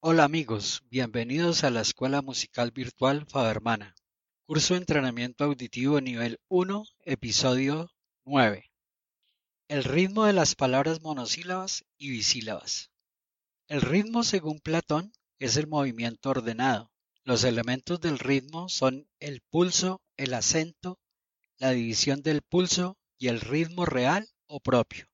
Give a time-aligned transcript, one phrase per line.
[0.00, 3.96] Hola amigos, bienvenidos a la Escuela Musical Virtual Fabermana,
[4.46, 7.90] curso de entrenamiento auditivo nivel 1, episodio
[8.24, 8.70] 9.
[9.66, 12.92] El ritmo de las palabras monosílabas y bisílabas.
[13.66, 16.92] El ritmo, según Platón, es el movimiento ordenado.
[17.24, 21.00] Los elementos del ritmo son el pulso, el acento,
[21.56, 25.08] la división del pulso y el ritmo real o propio.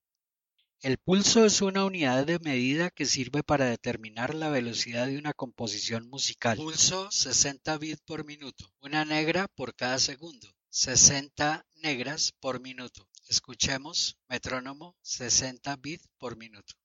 [0.85, 5.33] El pulso es una unidad de medida que sirve para determinar la velocidad de una
[5.33, 6.57] composición musical.
[6.57, 13.09] Pulso 60 bits por minuto, una negra por cada segundo, 60 negras por minuto.
[13.27, 16.75] Escuchemos metrónomo 60 bits por minuto.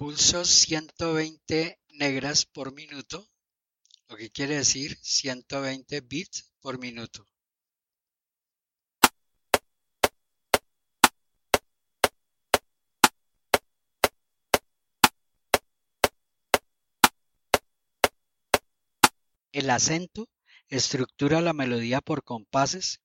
[0.00, 3.28] Pulso 120 negras por minuto,
[4.08, 7.26] lo que quiere decir 120 bits por minuto.
[19.52, 20.30] El acento
[20.70, 23.02] estructura la melodía por compases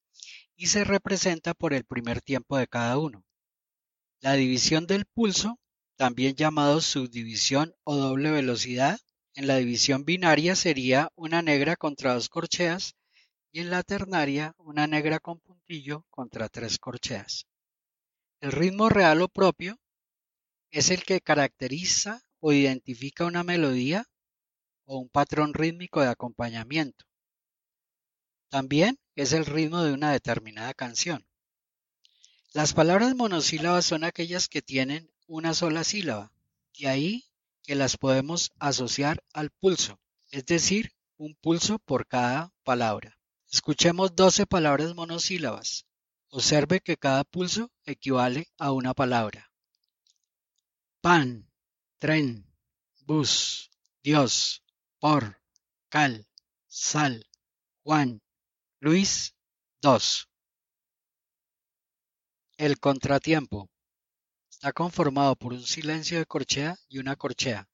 [0.55, 3.25] y se representa por el primer tiempo de cada uno.
[4.21, 5.59] La división del pulso
[5.95, 8.99] también llamado subdivisión o doble velocidad.
[9.33, 12.95] En la división binaria sería una negra contra dos corcheas
[13.51, 17.45] y en la ternaria una negra con puntillo contra tres corcheas.
[18.41, 19.79] El ritmo real o propio
[20.71, 24.05] es el que caracteriza o identifica una melodía
[24.85, 27.05] o un patrón rítmico de acompañamiento.
[28.49, 31.25] También es el ritmo de una determinada canción.
[32.53, 36.31] Las palabras monosílabas son aquellas que tienen una sola sílaba,
[36.77, 37.25] de ahí
[37.63, 39.99] que las podemos asociar al pulso,
[40.31, 43.17] es decir, un pulso por cada palabra.
[43.51, 45.85] Escuchemos 12 palabras monosílabas.
[46.29, 49.51] Observe que cada pulso equivale a una palabra.
[51.01, 51.49] Pan,
[51.99, 52.45] tren,
[53.05, 53.71] bus,
[54.03, 54.63] Dios,
[54.99, 55.41] por,
[55.89, 56.27] cal,
[56.67, 57.25] sal,
[57.83, 58.21] Juan,
[58.79, 59.35] Luis,
[59.81, 60.27] dos.
[62.57, 63.69] El contratiempo.
[64.55, 67.67] Está conformado por un silencio de corchea y una corchea.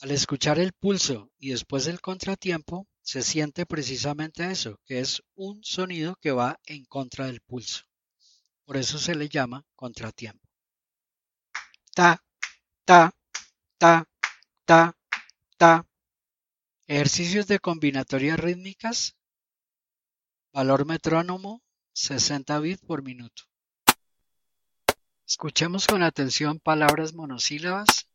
[0.00, 5.62] Al escuchar el pulso y después el contratiempo, se siente precisamente eso, que es un
[5.64, 7.82] sonido que va en contra del pulso.
[8.64, 10.48] Por eso se le llama contratiempo.
[11.92, 12.24] Ta,
[12.84, 13.12] ta,
[13.76, 14.08] ta,
[14.64, 14.96] ta,
[15.58, 15.86] ta.
[16.86, 19.16] Ejercicios de combinatoria rítmicas.
[20.52, 21.62] Valor metrónomo
[21.94, 23.42] 60 bits por minuto.
[25.32, 28.06] Escuchemos con atención palabras monosílabas,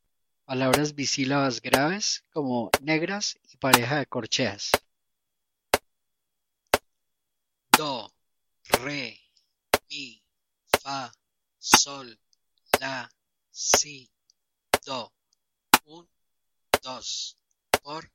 [0.46, 4.70] palabras bisílabas graves como negras y pareja de corcheas.
[7.76, 8.14] Do,
[8.66, 9.20] re,
[9.90, 10.24] mi,
[10.80, 11.12] fa,
[11.58, 12.20] sol,
[12.80, 13.10] la,
[13.50, 14.12] si,
[14.86, 15.12] do.
[15.86, 16.08] Un,
[16.84, 17.36] dos,
[17.82, 18.12] por,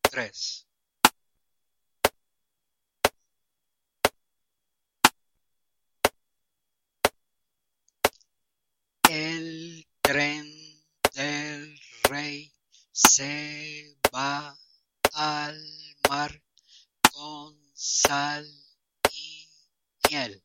[0.00, 0.67] tres.
[10.08, 10.46] Tren
[11.12, 12.50] del rey
[12.92, 14.58] se va
[15.12, 15.62] al
[16.08, 16.42] mar
[17.12, 18.48] con sal
[19.12, 19.46] y
[20.08, 20.42] miel.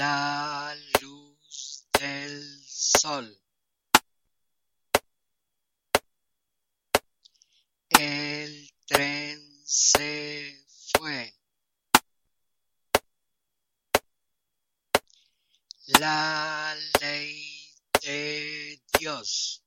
[0.00, 3.40] La luz del sol.
[7.90, 11.38] El tren se fue.
[15.98, 19.62] La ley de Dios.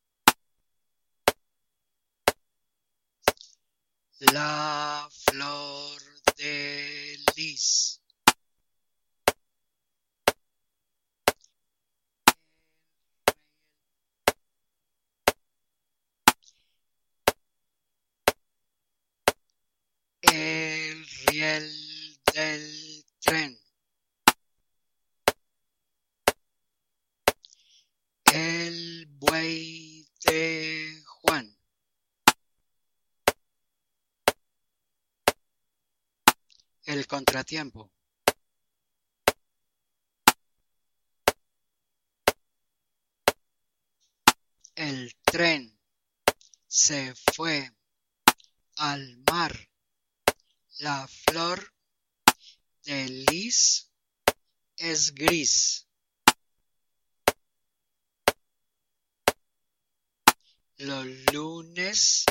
[4.34, 6.02] La flor
[6.38, 8.02] de lis.
[20.22, 23.62] El riel del tren.
[29.22, 31.56] buey de Juan.
[36.91, 37.89] El contratiempo.
[44.75, 45.79] El tren
[46.67, 47.71] se fue
[48.75, 49.69] al mar.
[50.79, 51.73] La flor
[52.83, 53.89] de lis
[54.75, 55.88] es gris.
[60.77, 62.25] los lunes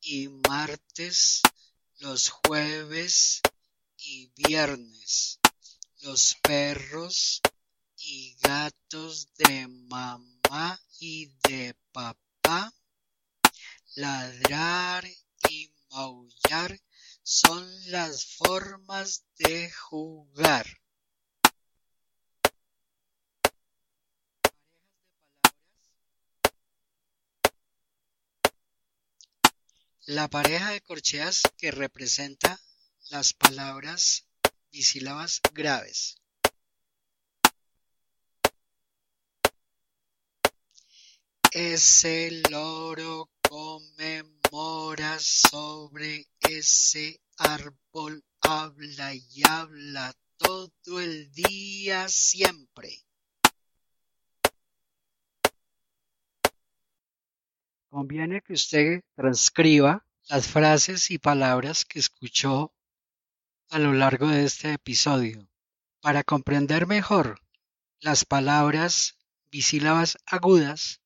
[0.00, 1.42] y martes,
[1.98, 3.42] los jueves
[3.98, 5.40] y viernes,
[6.00, 7.40] los perros
[7.96, 12.72] y gatos de mamá y de papá,
[13.96, 15.04] ladrar
[15.50, 16.80] y maullar
[17.22, 20.66] son las formas de jugar.
[30.06, 32.58] La pareja de corcheas que representa
[33.10, 34.26] las palabras
[34.70, 36.16] bisílabas graves.
[41.50, 44.22] Ese loro come
[44.52, 52.90] mora sobre ese árbol, habla y habla todo el día siempre.
[57.88, 62.74] Conviene que usted transcriba las frases y palabras que escuchó
[63.70, 65.48] a lo largo de este episodio.
[66.00, 67.40] Para comprender mejor
[68.00, 69.16] las palabras
[69.50, 71.00] bisílabas agudas,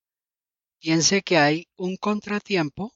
[0.78, 2.94] piense que hay un contratiempo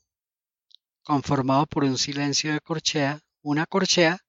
[1.03, 4.21] conformado por un silencio de corchea, una corchea,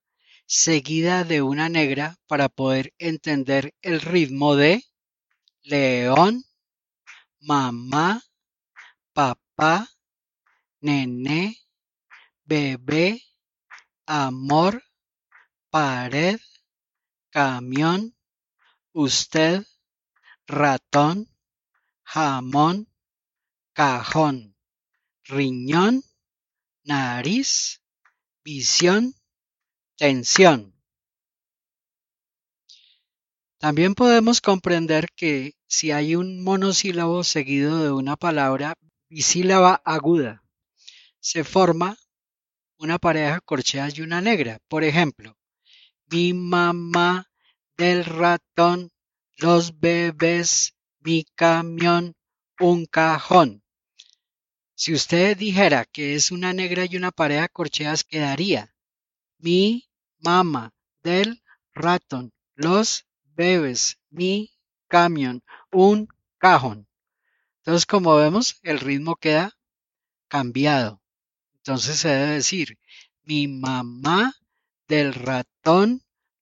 [0.45, 4.83] seguida de una negra para poder entender el ritmo de
[5.63, 6.43] león,
[7.39, 8.23] mamá,
[9.13, 9.89] papá,
[10.79, 11.57] nené,
[12.45, 13.21] bebé,
[14.05, 14.86] amor,
[15.69, 16.39] pared,
[17.29, 18.15] camión,
[18.93, 19.65] usted,
[20.47, 21.29] ratón,
[22.03, 22.87] jamón,
[23.73, 24.55] cajón,
[25.25, 26.03] riñón,
[26.83, 27.81] nariz,
[28.43, 29.13] visión,
[29.97, 30.73] tensión.
[33.59, 38.75] También podemos comprender que si hay un monosílabo seguido de una palabra
[39.09, 40.43] bisílaba aguda,
[41.19, 41.97] se forma
[42.77, 44.59] una pareja corchea y una negra.
[44.67, 45.35] Por ejemplo,
[46.09, 47.29] mi mamá
[47.77, 48.91] del ratón,
[49.37, 52.15] los bebés, mi camión,
[52.59, 53.63] un cajón.
[54.73, 58.75] Si usted dijera que es una negra y una pareja corcheas, quedaría
[59.39, 59.89] mi
[60.19, 60.73] mamá
[61.03, 61.41] del
[61.73, 63.05] ratón, los
[63.35, 64.51] bebés, mi
[64.87, 66.07] camión, un
[66.37, 66.87] cajón.
[67.59, 69.57] Entonces, como vemos, el ritmo queda
[70.27, 71.01] cambiado.
[71.57, 72.79] Entonces se debe decir
[73.23, 74.33] mi mamá
[74.87, 75.56] del ratón,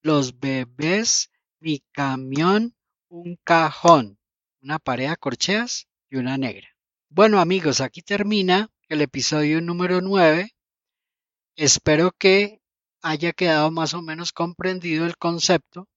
[0.03, 2.75] los bebés, mi camión,
[3.09, 4.19] un cajón,
[4.61, 6.67] una pareja corcheas y una negra.
[7.09, 10.51] Bueno amigos, aquí termina el episodio número 9.
[11.55, 12.61] Espero que
[13.01, 15.87] haya quedado más o menos comprendido el concepto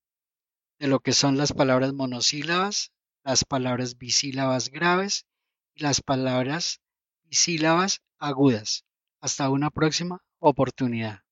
[0.79, 2.93] de lo que son las palabras monosílabas,
[3.25, 5.27] las palabras bisílabas graves
[5.75, 6.81] y las palabras
[7.25, 8.87] bisílabas agudas.
[9.21, 11.28] Hasta una próxima oportunidad.